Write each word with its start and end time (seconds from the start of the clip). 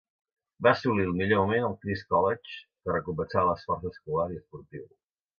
Va 0.67 0.71
assolir 0.75 1.03
el 1.09 1.17
millor 1.17 1.41
moment 1.41 1.67
al 1.67 1.75
Christ 1.83 2.07
College, 2.13 2.55
que 2.85 2.95
recompensava 2.95 3.51
l'esforç 3.51 3.85
escolar 3.91 4.27
i 4.33 4.39
esportiu. 4.45 4.87